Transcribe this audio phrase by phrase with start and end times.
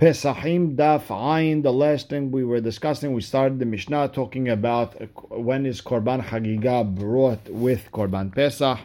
[0.00, 4.94] Pesachim Daf Ayin, the last thing we were discussing, we started the Mishnah talking about
[5.30, 8.78] when is Korban Hagigah brought with Korban Pesach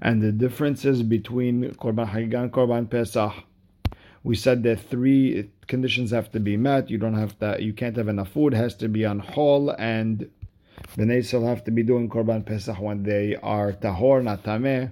[0.00, 3.32] and the differences between Korban Hagigah and Korban Pesach.
[4.24, 6.90] We said that three conditions have to be met.
[6.90, 9.70] You don't have to, you can't have enough food, it has to be on hol,
[9.78, 10.28] and
[10.96, 14.90] the Israel have to be doing Korban Pesach when they are tahor, not tameh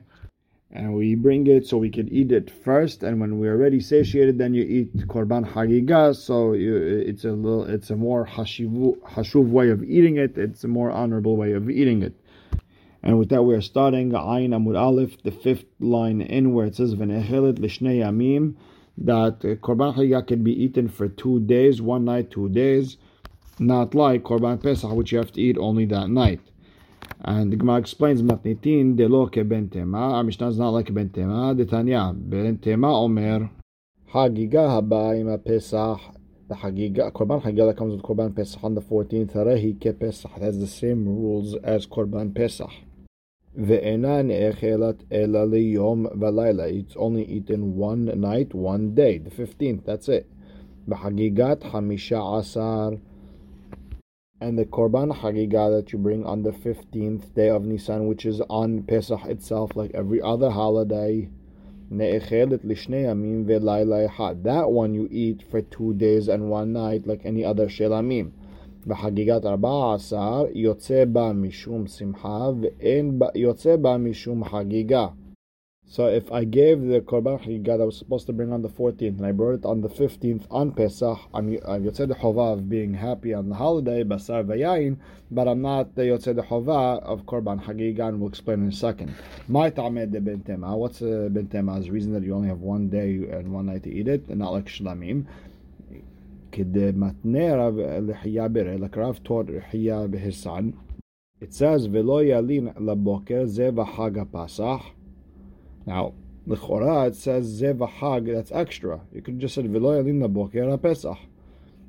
[0.72, 3.02] and we bring it so we can eat it first.
[3.02, 6.14] And when we're already satiated then you eat korban hagiga.
[6.14, 10.38] So you, it's a little it's a more hashivu, hashuv way of eating it.
[10.38, 12.14] It's a more honorable way of eating it.
[13.02, 16.94] And with that we're starting ayin amud aleph the fifth line in where it says
[16.94, 18.54] l'shnei yamim
[18.98, 22.96] that korban hagiga can be eaten for two days one night two days.
[23.58, 26.40] Not like korban pesach which you have to eat only that night
[27.22, 30.14] and the Gemara explains matnitin delo keben tema.
[30.14, 31.54] Our Mishnah is not like ben tema.
[31.54, 33.50] The Tanya ben tema omer
[34.12, 36.00] hagiga haba ima pesach.
[36.48, 39.32] The hagiga korban hagiga that comes with korban pesach on the 14th.
[39.34, 42.70] Harehi ke pesach has the same rules as korban pesach.
[43.58, 46.72] Ve'ena ne'echelat ela liyom v'layla.
[46.72, 49.84] It's only eaten one night, one day, the 15th.
[49.84, 50.30] That's it.
[50.88, 52.98] B'hagigat hamisha asar
[54.41, 58.41] and the Korban Hagigah that you bring on the 15th day of Nisan, which is
[58.41, 61.29] on Pesach itself, like every other holiday.
[61.89, 62.25] That
[64.67, 68.31] one you eat for two days and one night, like any other shelamim.
[68.87, 75.07] בחגיגת 14 יוצא בה משום שמחה ואין יוצא בה משום חגיגה.
[75.92, 78.68] So if I gave the korban chagigah that I was supposed to bring on the
[78.68, 82.68] 14th and I brought it on the 15th on Pesach, I'm yotzei the chova of
[82.68, 84.98] being happy on the holiday, basar vayayin,
[85.32, 89.16] but I'm not the yotzei the of korban chagigah, and we'll explain in a second.
[89.48, 90.78] My tamed de bentema.
[90.78, 93.92] What's uh, a bentema's reason that you only have one day and one night to
[93.92, 95.26] eat it, and not like shlamim?
[98.80, 100.78] Like Rav taught his son.
[101.40, 104.84] It says, "Velo yalin laboker ze v'chag pasach."
[105.86, 106.14] Now,
[106.46, 109.00] L'chora, it says Zeva Hag, that's extra.
[109.12, 111.18] You could just say V'lo yalin boker Pesach.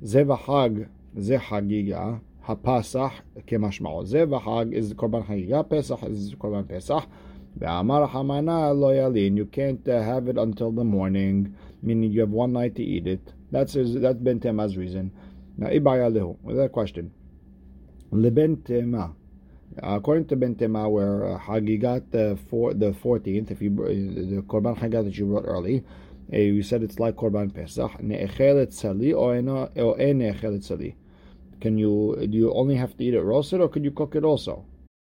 [0.04, 0.88] Zeva Hag,
[1.20, 3.12] Ze Hagiga, HaPasach,
[3.46, 4.06] kemashmao.
[4.06, 7.04] Zeva Hag is the Korban Hagiga, Pesach is Korban Pesach.
[7.58, 12.30] Ve'amar Hamana lo yalin, you can't uh, have it until the morning, meaning you have
[12.30, 13.32] one night to eat it.
[13.50, 15.12] That's that's Ben Tema's reason.
[15.58, 17.12] Now, Ibayalehu, with that question.
[18.10, 19.14] Leben Tema.
[19.82, 25.04] According to Bentema, where uh, Hagigat the for the fourteenth, if you the Korban Hagigat
[25.04, 25.84] that you brought early,
[26.32, 28.02] uh, you said it's like Korban Pesach.
[28.02, 30.94] Ne'echelet sali or ne'echelet.
[31.60, 34.24] Can you do you only have to eat it roasted or could you cook it
[34.24, 34.66] also?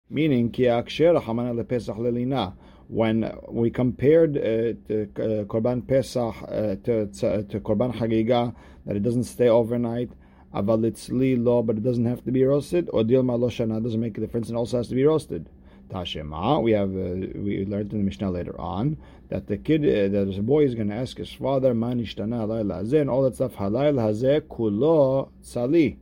[0.09, 2.55] Meaning ki aksher lepesach lelina.
[2.89, 4.41] When we compared uh,
[4.87, 8.55] to, uh, Korban Pesach uh, to, to, to Korban Hagiga,
[8.87, 10.11] that it doesn't stay overnight
[10.57, 14.01] aval itzli lo, but it doesn't have to be roasted, or dilma lo shana doesn't
[14.01, 15.49] make a difference, and also has to be roasted.
[15.89, 18.97] Tashema, we have uh, we learned in the Mishnah later on
[19.29, 22.47] that the kid, uh, that the boy is going to ask his father, man ishtana
[22.47, 25.99] halayla and all that stuff halayl hazeh kulo sali.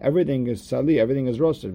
[0.00, 1.74] Everything is sali, everything is roasted.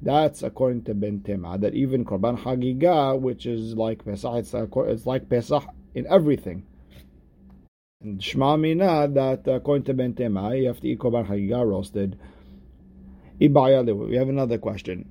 [0.00, 4.44] That's according to Bentema, that even Korban Hagiga, which is like Pesach,
[4.76, 5.64] it's like Pesach
[5.94, 6.66] in everything.
[8.00, 11.66] And Shema Mina that uh, according to Ben Tema, you have to eat Korban Chagiga
[11.66, 12.16] roasted.
[13.40, 15.08] We have another question.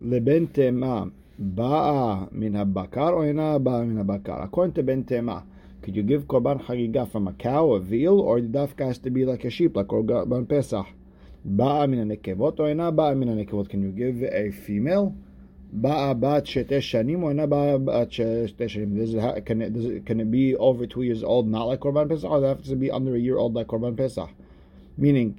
[0.00, 4.44] Leben Tema ba'a min habakar or ina ba'a min habakar?
[4.44, 5.44] According to Ben Tema,
[5.82, 9.10] could you give Korban Chagiga from a cow, a veal, or the dafka has to
[9.10, 10.86] be like a sheep, like Korban Pesach?
[11.44, 13.68] Ba'a min nekevot or ina ba'a min nekevot?
[13.68, 15.16] Can you give a female?
[15.74, 20.20] ba'a bat shetesh or not ba'a bat shetesh Does it can it, does it can
[20.20, 21.48] it be over two years old?
[21.48, 22.30] Not like korban pesach.
[22.30, 24.30] Or does it have to be under a year old like korban pesach?
[24.96, 25.34] Meaning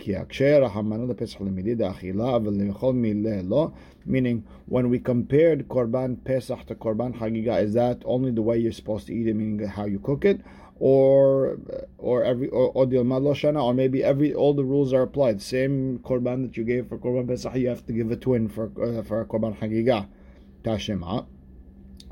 [4.07, 8.73] Meaning when we compared korban pesach to korban chagiga, is that only the way you're
[8.73, 9.33] supposed to eat it?
[9.33, 10.41] Meaning how you cook it,
[10.77, 11.57] or
[11.97, 15.41] or every or or maybe every all the rules are applied.
[15.41, 18.65] Same korban that you gave for korban pesach, you have to give a twin for
[18.65, 20.07] uh, for korban hagigah.
[20.64, 21.18] תשמע,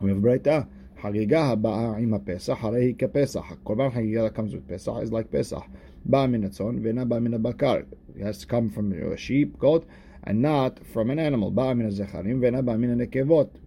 [0.02, 0.61] וברייתא,
[1.02, 3.52] חגיגה הבאה עם הפסח, הרי היא כפסח.
[3.52, 5.61] הקורבן חגיגה that comes with פסח is like פסח.
[6.05, 7.76] באה מן הצאן ואינה באה מן הבקר.
[8.17, 9.85] It has to come from a sheep, goat,
[10.26, 11.50] and not from an animal.
[11.55, 13.58] באה מן הזכרים ואינה באה מן הנקבות.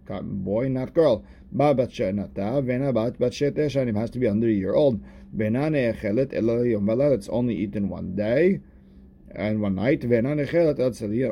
[0.46, 1.20] boy, not girl.
[1.52, 3.98] באה בת שנתה ואינה בת בת שתי שנים.
[3.98, 4.96] has to be under a year old.
[5.34, 7.16] ואינה נאכלת אלא יום ולילה.
[7.16, 8.58] It's only eaten one day.
[9.35, 10.27] and one night el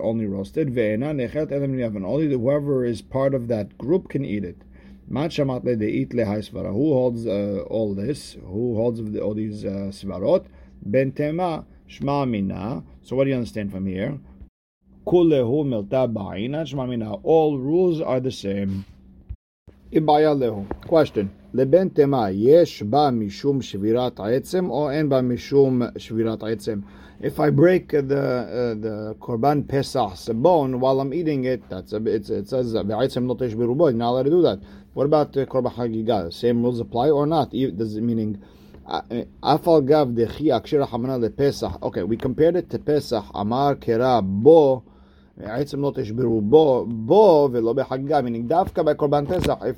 [0.03, 4.57] only roasted and only whoever is part of that group can eat it.
[5.11, 6.73] Machamat le'deit le'haisvara.
[6.73, 8.37] Who holds uh, all this?
[8.41, 10.47] Who holds all these uh, svarot?
[10.89, 12.83] Bentema shma mina.
[13.03, 14.19] So what do you understand from here?
[15.07, 17.15] Kulehu milta ba'ina shma mina.
[17.17, 18.87] All rules are the same.
[19.94, 20.66] Ibaya lehu.
[20.88, 21.28] Question.
[21.54, 26.80] לבין תמה, יש בה משום שבירת העצם או אין בה משום שבירת העצם?
[27.22, 31.98] If I break the uh, the korban pesach bone while I'm eating it, that's a,
[32.06, 34.60] it's, it says בעצם לא תשברו בו, you're not allowed to do that.
[34.94, 36.32] What about the korban hagiga?
[36.32, 37.52] Same rules apply or not?
[37.52, 38.38] Does it meaning
[39.44, 41.82] afal gav dechi akshir hamana lepesach?
[41.82, 43.26] Okay, we compared it to pesach.
[43.34, 44.84] Amar kera bo.
[44.84, 44.84] עצם לא תשברו בו,
[45.37, 45.75] If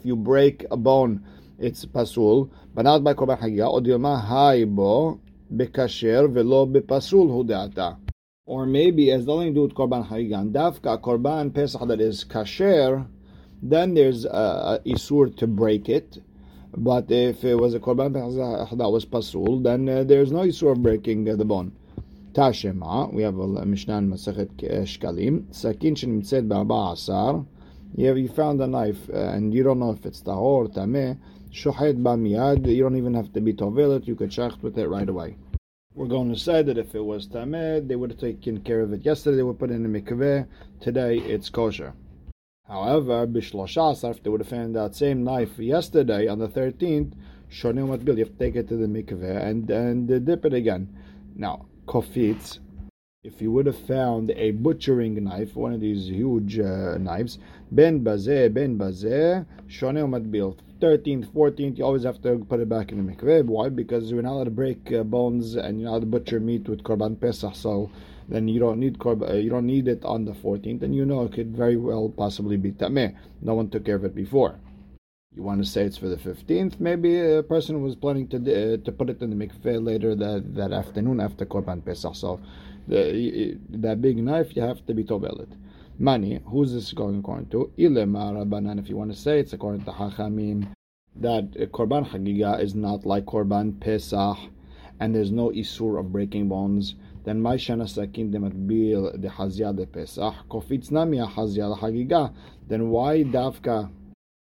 [0.04, 1.24] you break a bone,
[1.58, 3.66] it's pasul, but not by korban hagia.
[3.66, 5.18] Od yoma haibo
[5.50, 7.96] bekasher velo bepasul hudata.
[8.44, 10.44] Or maybe as nothing to do with korban hagia.
[10.44, 13.06] Dafka korban pesach that is kasher,
[13.62, 14.98] then there's a, a
[15.36, 16.18] to break it.
[16.76, 20.72] But if it was a korban pesach that was pasul, then uh, there's no issur
[20.72, 21.72] of breaking uh, the bone.
[22.36, 25.54] Tashema, we have a Mishnah in Masachet eh, Shkalim.
[25.54, 27.46] Sakin shenimtzed ba'arba asar.
[27.94, 31.16] You have you found a knife uh, and you don't know if it's tahor, tameh.
[31.50, 32.66] Shohed ba'miyad.
[32.66, 34.06] You don't even have to be tovelet.
[34.06, 35.38] You could shacht with it right away.
[35.94, 38.92] We're going to say that if it was tameh, they would have taken care of
[38.92, 39.38] it yesterday.
[39.38, 40.46] They would put it in a mikveh.
[40.82, 41.94] Today it's kosher.
[42.68, 47.14] However, bishlosha they would have found that same knife yesterday on the 13th.
[47.50, 50.94] Shonim Bil, you have to take it to the mikveh and and dip it again.
[51.34, 52.58] Now, kofitz,
[53.22, 57.38] if you would have found a butchering knife, one of these huge uh, knives,
[57.72, 60.56] ben bazeh, ben bazeh, shone matbil.
[60.80, 63.44] 13th, 14th, you always have to put it back in the mikveh.
[63.44, 63.68] Why?
[63.68, 66.68] Because you're not allowed to break uh, bones and you're not allowed to butcher meat
[66.68, 67.56] with korban pesach.
[67.56, 67.90] So
[68.28, 71.04] then you don't need korban, uh, you don't need it on the 14th, and you
[71.04, 73.16] know it could very well possibly be tameh.
[73.42, 74.60] No one took care of it before.
[75.36, 76.80] You want to say it's for the 15th?
[76.80, 80.54] Maybe a person was planning to uh, to put it in the mikveh later that,
[80.54, 82.16] that afternoon after korban pesach.
[82.16, 82.40] So
[82.88, 85.50] the, that big knife, you have to be tobelet.
[85.98, 87.70] Money, who's this going according to?
[87.78, 90.68] Ilema Rabbanan, if you want to say it's according to Hachamim,
[91.16, 94.38] that Korban Hagiga is not like Korban Pesach,
[95.00, 96.94] and there's no Isur of breaking bones,
[97.24, 102.32] then my Shana Sakin de de Hazia de Pesach, Kofitz Namia Hazia Hagiga,
[102.68, 103.90] then why Davka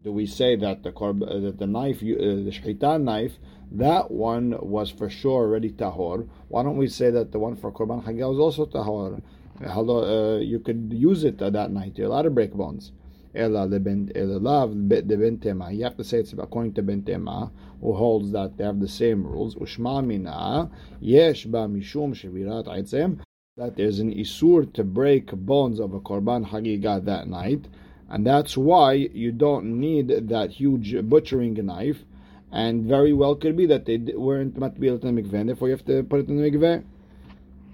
[0.01, 3.34] do we say that the korb, uh, that the knife, uh, the shchita knife,
[3.69, 6.25] that one was for sure already tahor?
[6.48, 9.22] Why don't we say that the one for korban hagel was also tahor?
[9.62, 11.98] Uh, you could use it that night.
[11.98, 12.94] You're allowed to break bones.
[13.36, 17.51] Ela lav de You have to say it's according to bentema,
[17.81, 19.56] who holds that they have the same rules.
[19.56, 23.19] Ushma mina yesh ba mishum shevirat aitzem.
[23.57, 27.68] That there's an isur to break bones of a korban hagigah that night,
[28.09, 32.03] and that's why you don't need that huge butchering knife.
[32.51, 35.85] And very well could be that they weren't matbil in the mikveh, therefore you have
[35.85, 36.83] to put it in the mikveh.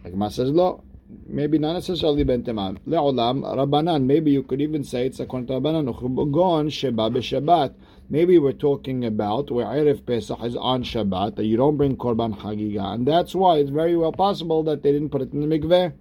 [0.04, 0.84] Like Ma says, lo
[1.28, 2.44] maybe not necessarily ben.
[2.44, 4.04] Le'olam Rabbanan.
[4.04, 5.94] Maybe you could even say it's a to Rabbanan.
[5.94, 7.74] Uchubogon sheba.
[8.08, 12.38] Maybe we're talking about where Erev Pesach is on Shabbat, that you don't bring Korban
[12.38, 15.48] Hagiga, and that's why it's very well possible that they didn't put it in the
[15.48, 15.92] mikveh.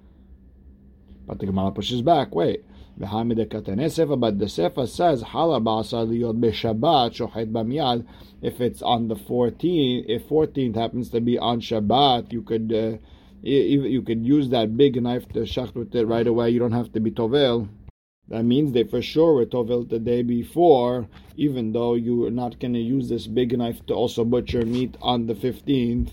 [1.26, 2.34] But the Gemara pushes back.
[2.34, 2.62] Wait.
[2.96, 8.06] But the Sefer says Halar Ba'asar Liyot B'Shabbat Shochet B'Miyad.
[8.41, 12.99] If it's on the 14th, if 14th happens to be on Shabbat, you could uh,
[13.42, 16.50] you could use that big knife to shacht with it right away.
[16.50, 17.68] You don't have to be tovel.
[18.28, 22.59] That means they for sure were tovel the day before, even though you are not
[22.59, 26.11] going to use this big knife to also butcher meat on the 15th.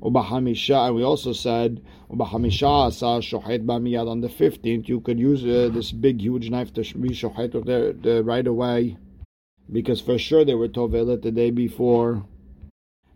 [0.00, 4.88] And we also said Ubahamisha asa shohet bamiyad on the 15th.
[4.88, 8.96] You could use uh, this big, huge knife to be shohet right away,
[9.70, 12.24] because for sure they were tovelet the day before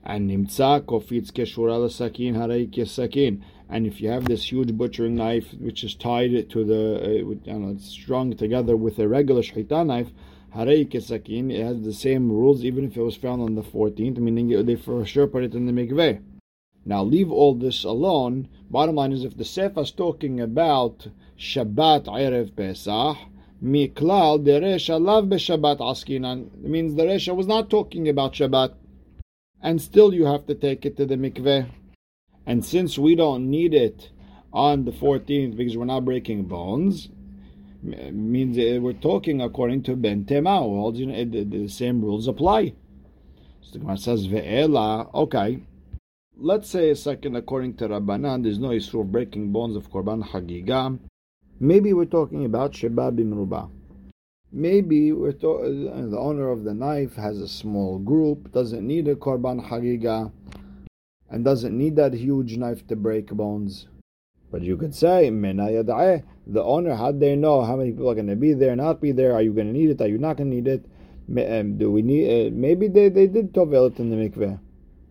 [0.04, 3.44] and nimtza kofitz keshura sakin harei sakin.
[3.68, 7.76] And if you have this huge butchering knife, which is tied to the, uh, know,
[7.78, 10.10] strung together with a regular shchita knife,
[10.54, 14.76] it has the same rules, even if it was found on the 14th, meaning they
[14.76, 16.20] for sure put it in the mikveh.
[16.84, 18.48] Now leave all this alone.
[18.70, 21.06] Bottom line is if the Sefer is talking about
[21.38, 23.16] Shabbat Erev Pesach,
[23.62, 28.74] Miklal Deresha Lav Beshabbat Askinan, it means the Resha was not talking about Shabbat
[29.62, 31.70] and still you have to take it to the mikveh.
[32.44, 34.10] And since we don't need it
[34.52, 37.08] on the 14th because we're not breaking bones,
[37.82, 40.60] means we're talking according to Ben Tema,
[40.92, 42.74] the, same rules apply.
[43.60, 45.62] So the Gemara says, Ve'ela, okay.
[46.38, 50.22] Let's say a second, according to Rabbanan, there's no issue of breaking bones of Korban
[50.24, 50.98] Hagiga.
[51.60, 53.68] Maybe we're talking about Sheba Bimruba.
[54.50, 59.14] maybe we're to- the owner of the knife has a small group, doesn't need a
[59.14, 60.30] korban hagiga,
[61.30, 63.88] and doesn't need that huge knife to break bones.
[64.50, 68.36] But you could say, the owner, how they know how many people are going to
[68.36, 69.32] be there, not be there?
[69.32, 70.00] Are you going to need it?
[70.02, 70.84] Are you not going to need it?
[71.30, 72.24] Um, do we need?
[72.28, 74.58] Uh, maybe they, they did tovel it in the mikveh.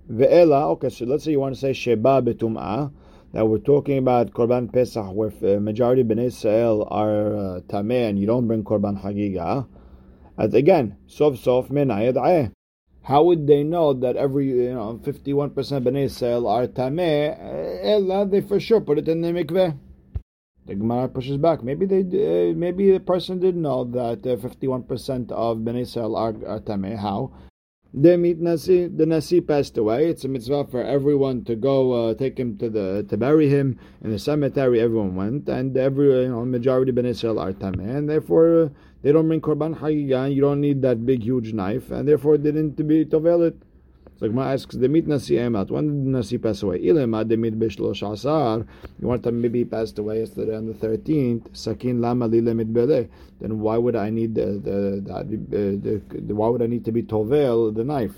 [0.09, 2.91] Ve'ela, okay, so let's say you want to say sheba betum'ah,
[3.33, 8.09] that we're talking about Korban Pesach, where uh, majority of Bnei Israel are uh, tameh
[8.09, 9.67] and you don't bring Korban Hagiga.
[10.37, 12.51] As again, sof sof menayad
[13.03, 17.83] How would they know that every you know 51% Bnei Israel are tameh?
[17.83, 19.77] Ella, they for sure put it in the mikveh.
[20.65, 21.63] The Gemara pushes back.
[21.63, 26.35] Maybe they, uh, maybe the person didn't know that uh, 51% of Bnei Israel are,
[26.45, 26.97] are tameh.
[26.97, 27.31] How?
[27.93, 28.87] They meet Nasi.
[28.87, 30.07] The Nasi passed away.
[30.07, 33.77] It's a mitzvah for everyone to go uh, take him to the to bury him
[34.01, 34.79] in the cemetery.
[34.79, 38.69] Everyone went, and every you know majority Ben Israel are tameh, and therefore uh,
[39.01, 40.33] they don't bring korban chagigan.
[40.33, 43.55] You don't need that big huge knife, and therefore they didn't to be tovelit.
[44.21, 45.71] So Gemara asks, the meet Nasi emat.
[45.71, 46.77] When did Nasi pass away?
[46.77, 48.67] Ilema the meet b'shlosh asar.
[48.99, 51.49] You want to maybe he passed away yesterday on the thirteenth.
[51.53, 53.09] Sakin lama lile bele.
[53.39, 55.01] Then why would I need the the,
[55.49, 58.13] the, the, why would I need to be tovel the knife?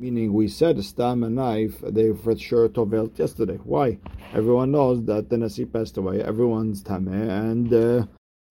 [0.00, 1.84] Meaning we said stam a knife.
[1.84, 3.58] They for sure tovel yesterday.
[3.62, 4.00] Why?
[4.34, 6.20] Everyone knows that the Nasi passed away.
[6.20, 8.06] Everyone's tameh, and uh,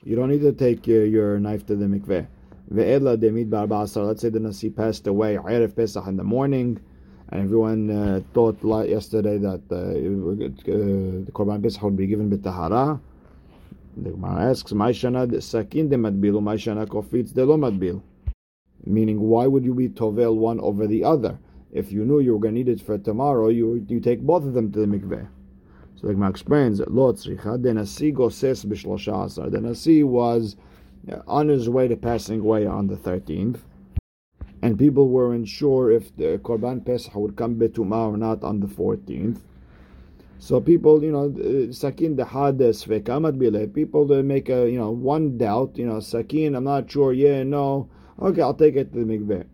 [0.06, 2.28] you don't need to take your, your knife to the mikveh.
[2.74, 4.08] Ve'ela demid ba'arba'asar.
[4.08, 6.78] Let's say the Nasi passed away Erev Pesach in the morning,
[7.30, 8.58] and everyone uh, thought
[8.90, 13.00] yesterday that uh, uh, the Korban Pesach would be given b'tahara.
[13.96, 18.02] The Gemara asks, "Ma'ishana sakin de madbil, ma'ishana kofitz de lo madbil."
[18.86, 21.40] Meaning, why would you be tovel one over the other?
[21.72, 24.44] If you knew you were going to need it for tomorrow, you you take both
[24.44, 25.26] of them to the mikveh.
[25.96, 30.58] So the Gemara explains, "Lo tzricha de nasi goses b'shlosha asar." The nasi was
[31.28, 33.60] on his way to passing away on the 13th.
[34.62, 38.68] And people were unsure if the Korban Pesach would come Betumah or not on the
[38.68, 39.40] 14th.
[40.40, 43.68] So people, you know, Sakin the had svekamat bile.
[43.68, 45.78] People they make a, you know, one doubt.
[45.78, 47.12] You know, Sakin, I'm not sure.
[47.14, 47.90] Yeah, no.
[48.22, 49.46] Okay, I'll take it to the mikveh.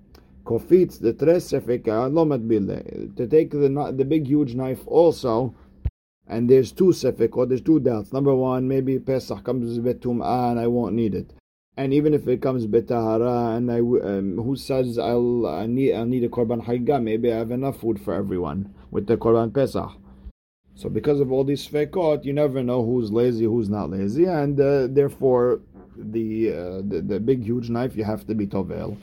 [0.45, 3.15] Kofitz the tres lomat bile.
[3.15, 5.55] To take the the big huge knife also
[6.27, 8.13] and there's two sefik or there's two doubts.
[8.13, 11.33] Number one, maybe Pesach comes with tum'ah and I won't need it.
[11.75, 16.03] And even if it comes betahara, and I, um, who says I'll I need I
[16.03, 17.01] need a korban haggah?
[17.01, 19.91] Maybe I have enough food for everyone with the korban pesach.
[20.75, 24.59] So because of all these fekot, you never know who's lazy, who's not lazy, and
[24.59, 25.61] uh, therefore
[25.97, 28.97] the, uh, the the big huge knife you have to be tovel.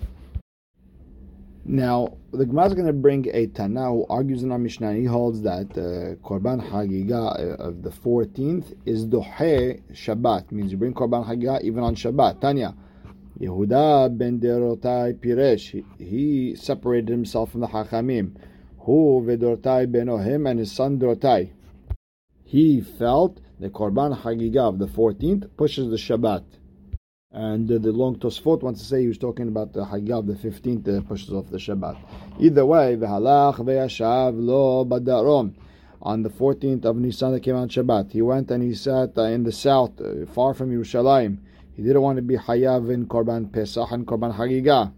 [1.72, 4.92] Now, the Gemara is going to bring a Tana who argues in our Mishnah.
[4.92, 10.50] He holds that uh, Korban Hagiga uh, of the 14th is Dohe Shabbat.
[10.50, 12.40] Means you bring Korban Hagiga even on Shabbat.
[12.40, 12.74] Tanya.
[13.38, 15.84] Yehuda ben Derotai Piresh.
[15.96, 18.32] He, separated himself from the Hachamim.
[18.80, 21.52] Hu vedortai benohim and his son Dortai.
[22.42, 26.42] He felt the Korban Hagiga of the 14th pushes the Shabbat.
[27.32, 30.32] And uh, the long Tosfot wants to say he was talking about the Hagab, the
[30.32, 31.96] 15th, that pushes off the Shabbat.
[32.40, 35.54] Either way, v'halach ve'yashav lo badarom.
[36.02, 39.22] On the 14th of Nisan that came on Shabbat, he went and he sat uh,
[39.22, 41.38] in the south, uh, far from Yerushalayim.
[41.76, 44.92] He didn't want to be Hayav in Korban Pesach and Korban Hagigah.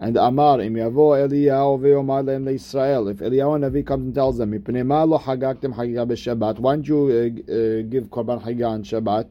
[0.00, 3.10] And Amar, im yavo Eliyahu ve'omar le'em le'Yisrael.
[3.10, 7.06] If Eliyahu Navi comes and tells them, Mipnei lo hagaktem Hagigah b'Shabbat, why don't you
[7.06, 9.28] uh, uh, give Korban Hagigah on Shabbat?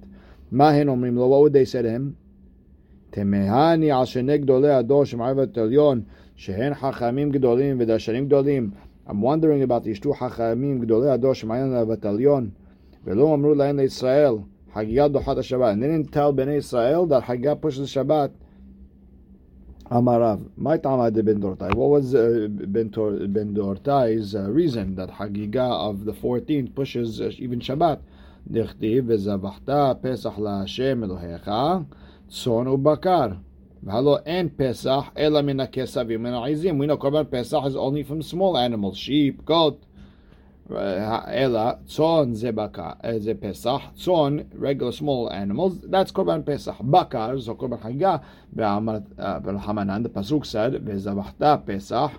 [0.52, 2.18] Mahin Omrim Lo, what would they say to him?
[3.12, 6.06] Temehani al sheneg dole adosh ma'avet elyon
[6.38, 8.74] shehen hachamim gedolim v'dashanim gedolim.
[9.06, 12.52] I'm wondering about these two hachamim gedole adosh ma'avet elyon.
[13.06, 15.74] Ve'lo amru lahen Israel hagiyad dochat Shabbat.
[15.74, 18.32] And they didn't tell Bnei Israel that hagiyad pushes Shabbat.
[19.90, 21.74] Amarav, my time Talmud ben Dortai.
[21.74, 27.32] What was uh, ben, ben Dortai's uh, reason that Hagiga of the 14th pushes uh,
[27.38, 28.02] even Shabbat?
[28.47, 29.69] דכתיב וזבחת
[30.01, 31.51] פסח להשם אלוהיך
[32.29, 33.29] צאן ובקר.
[33.83, 36.83] והלא אין פסח אלא מן הכסבים ומן העזים.
[36.83, 39.87] We know korban pesach is only from small animals, sheep, goat.
[41.29, 46.83] אלא צאן זה בקר, זה פסח, צאן, regular small animals, that's korban pesach.
[46.83, 48.17] בקר, זו korban חגיגה,
[49.43, 52.19] ברחמנן, the pasuk said, וזבחת פסח,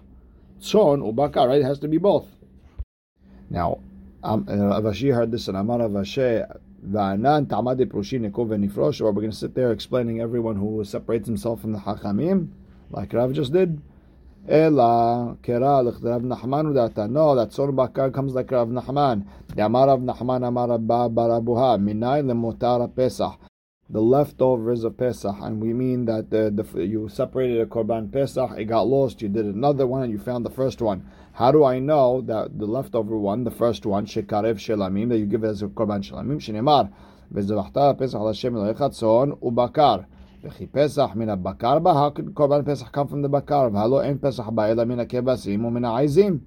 [0.60, 1.62] צאן ובקר, right?
[1.62, 2.25] It has to be both.
[3.50, 3.87] Now, um, uh,
[4.28, 6.47] Eh, Avashi heard this and Amar Avashe
[6.87, 11.26] Va'anan Tamade Prushin Nekov Nifrosh, or we're going to sit there explaining everyone who separates
[11.26, 12.49] himself from the Hachamim,
[12.90, 13.80] like Rav just did.
[14.47, 17.11] Ela Kera Rav Nachman Udata.
[17.11, 19.25] No, that Sor Bakar comes like Rav Nachman.
[19.56, 23.38] The Amar Rav Nachman Amar Abba Barabuha Minay Lemotara Pesach.
[23.90, 28.50] the leftovers of Pesach, and we mean that the, the, you separated a Korban Pesach,
[28.58, 31.08] it got lost, you did another one, and you found the first one.
[31.38, 35.25] How do I know that the leftover one, the first one, Shekarev Shelamim, that you
[35.25, 36.89] give as a Korban Shelamim, Shinemar,
[37.33, 39.98] וזבחת פסח על השם אלוהיך צאן ובקר.
[40.43, 43.69] וכי פסח מן הבקר בה, how could Korban Pesach come from the bakar?
[43.74, 46.39] והלא אין פסח בה אלא מן הכבשים ומן העזים.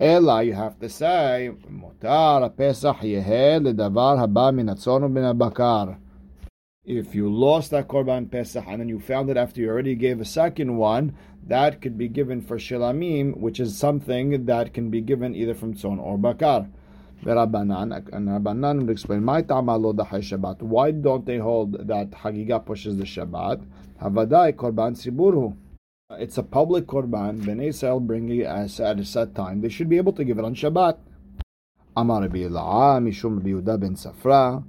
[0.00, 5.84] אלא, you have to say, מותר הפסח יהא לדבר הבא מן הצאן ומן הבקר.
[6.83, 10.19] If you lost that Korban Pesach and then you found it after you already gave
[10.19, 14.99] a second one, that could be given for Shilamim, which is something that can be
[14.99, 16.67] given either from Tzon or Bakar.
[17.23, 20.63] Rabbanan, and Rabbanan would explain, My Shabbat.
[20.63, 23.63] Why don't they hold that Hagiga pushes the Shabbat?
[24.01, 25.55] Havadai Korban Siburhu.
[26.19, 27.43] It's a public Korban.
[27.43, 29.61] Bnei Israel bring it at a set time.
[29.61, 30.97] They should be able to give it on Shabbat.
[31.95, 34.63] Amar Rabbi Mishum Rabbi ben Safra.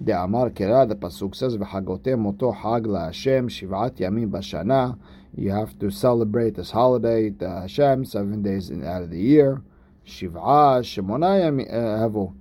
[0.00, 4.90] דאמר קרא, the pasuk says, וחגותם אותו חג להשם שבעת ימים בשנה.
[5.36, 9.60] You have to celebrate this holiday to Hashem seven days out of the year.
[10.06, 12.34] Shiv'a shemona yamim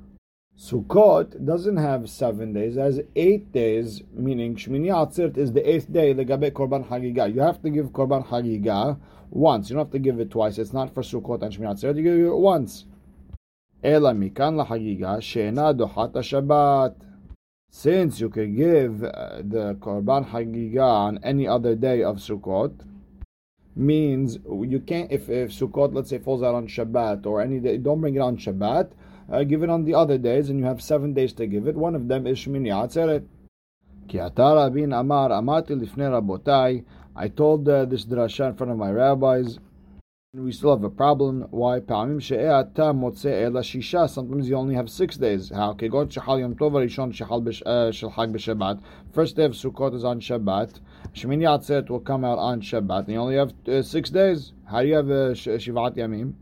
[0.57, 4.01] Sukkot doesn't have seven days; it has eight days.
[4.13, 6.13] Meaning Shmini Atzirt is the eighth day.
[6.13, 7.33] Legabe Korban Hagiga.
[7.33, 8.97] You have to give Korban Hagiga
[9.29, 9.69] once.
[9.69, 10.57] You don't have to give it twice.
[10.57, 11.97] It's not for Sukkot and Shmini Atzirt.
[11.97, 12.85] You give it once.
[13.83, 16.95] Ela mikan lahagiga she'ena dochat Shabbat.
[17.69, 22.74] Since you can give uh, the Korban Hagiga on any other day of Sukkot,
[23.75, 27.77] means you can't, if, if Sukkot, let's say, falls out on Shabbat or any day,
[27.77, 28.91] don't bring it on Shabbat,
[29.31, 31.75] uh, give it on the other days, and you have seven days to give it.
[31.75, 33.25] One of them is Shmini Atzeret.
[34.07, 36.83] כי אתה רבין אמר, אמרתי לפני רבותיי,
[37.15, 39.59] I told uh, this drasha in front of my rabbis,
[40.32, 41.44] we still have a problem.
[41.50, 41.80] Why?
[41.80, 42.54] Sometimes you
[44.54, 45.49] only have six days.
[45.49, 45.72] How?
[45.72, 46.06] Eh, First
[49.34, 50.78] day of Sukkot is on Shabbat.
[51.14, 53.00] Shemini Atzeret will come out on Shabbat.
[53.00, 54.52] And you only have uh, six days.
[54.70, 56.34] How do you have eh, Shivat Yamim?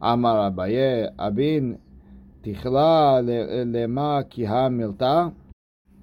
[0.00, 1.78] Amar Abaye Abin
[2.42, 5.34] Tichla Lema Kiha Milta.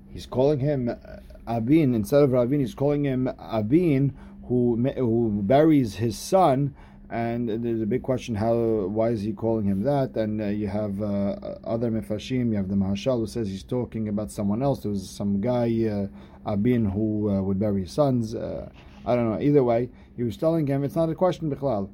[0.09, 0.95] He's calling him
[1.47, 2.59] Abin instead of Rabin.
[2.59, 6.75] He's calling him Abin, who who buries his son
[7.09, 8.53] and there's a big question: How?
[8.53, 10.15] Why is he calling him that?
[10.15, 12.51] And uh, you have uh, other mefashim.
[12.51, 14.81] You have the Mahashal who says he's talking about someone else.
[14.81, 16.07] There was some guy uh,
[16.51, 18.35] Abin who uh, would bury his sons.
[18.35, 18.69] Uh,
[19.05, 19.39] I don't know.
[19.39, 21.89] Either way, he was telling him it's not a question bichlal.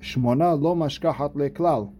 [0.00, 1.92] Shmona lo mashkahat leklal.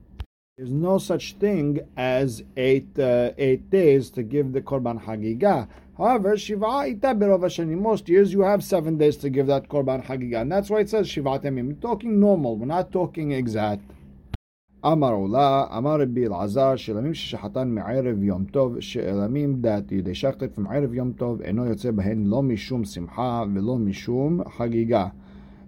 [0.57, 5.69] There's no such thing as eight uh, eight days to give the korban hagigah.
[5.98, 7.14] However, Shiva Ita
[7.76, 10.42] most years you have seven days to give that Korban Hagiga.
[10.42, 11.68] And that's why it says Shiva Temim.
[11.68, 13.84] We're talking normal, we're not talking exact.
[14.86, 20.74] אמר עולה, אמר רבי אלעזר, שלמים ששחטן מערב יום טוב, שלמים that they shechted from
[20.74, 25.08] ערב יום טוב, אינו יוצא בהן לא משום שמחה ולא משום חגיגה.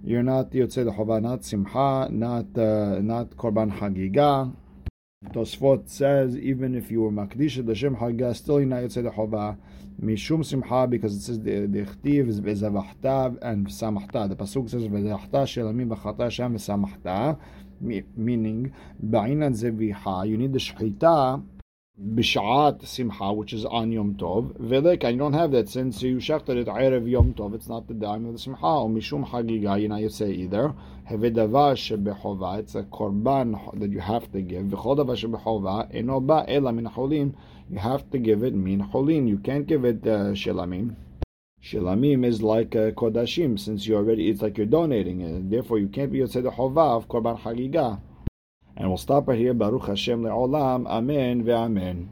[0.05, 2.59] You're not יוצא לחובה, not שמחה, not, uh,
[3.07, 4.43] not קורבן חגיגה.
[5.32, 9.56] Tosfot says, even if you were makdish Hashem Haggah, still you're not Yotzei Chova.
[10.00, 14.28] Mishum Simcha, because it says the the Chtiv is Bezavachta and Samachta.
[14.28, 17.36] The Pasuk says Bezavachta Shelamim Bachata Hashem Samachta,
[17.80, 18.72] meaning
[19.04, 21.42] Ba'inan Zeviha, you need the Shechita
[22.00, 24.52] Bishat Simcha, which is on Yom Tov.
[24.56, 27.54] Veleka, I don't have that since you shechted it Erev Yom Tov.
[27.56, 28.64] It's not the time of the Simcha.
[28.64, 30.72] Or Mishum Hagiga, you know, you say either.
[31.10, 34.66] Hevedavar Shebechova, it's a korban that you have to give.
[34.66, 37.34] V'chodavar Shebechova, eno ba ela min cholin.
[37.68, 39.28] You have to give it min cholin.
[39.28, 40.34] You can't give it uh.
[41.60, 45.50] Shelamim is like uh, kodashim, since you already, it's like you're donating it.
[45.50, 48.00] Therefore, you can't be Yotzei the Chova of korban Hagiga.
[48.78, 49.52] And we'll stop right here.
[49.54, 50.86] Baruch Hashem le'olam.
[50.86, 52.06] Amen ve'amen.